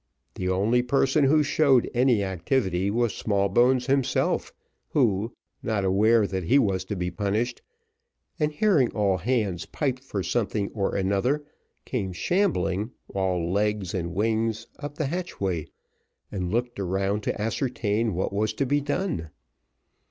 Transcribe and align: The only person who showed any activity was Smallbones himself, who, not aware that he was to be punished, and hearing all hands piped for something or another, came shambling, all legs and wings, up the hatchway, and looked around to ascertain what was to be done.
The 0.33 0.49
only 0.49 0.81
person 0.81 1.25
who 1.25 1.43
showed 1.43 1.87
any 1.93 2.23
activity 2.23 2.89
was 2.89 3.13
Smallbones 3.13 3.85
himself, 3.85 4.51
who, 4.89 5.31
not 5.61 5.85
aware 5.85 6.25
that 6.25 6.45
he 6.45 6.57
was 6.57 6.83
to 6.85 6.95
be 6.95 7.11
punished, 7.11 7.61
and 8.39 8.51
hearing 8.51 8.89
all 8.93 9.17
hands 9.19 9.67
piped 9.67 10.03
for 10.03 10.23
something 10.23 10.71
or 10.73 10.95
another, 10.95 11.43
came 11.85 12.13
shambling, 12.13 12.89
all 13.13 13.53
legs 13.53 13.93
and 13.93 14.15
wings, 14.15 14.65
up 14.79 14.95
the 14.97 15.05
hatchway, 15.05 15.67
and 16.31 16.49
looked 16.51 16.79
around 16.79 17.21
to 17.21 17.39
ascertain 17.39 18.15
what 18.15 18.33
was 18.33 18.53
to 18.53 18.65
be 18.65 18.81
done. 18.81 19.29